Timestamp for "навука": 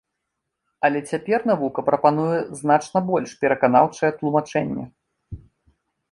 1.49-1.83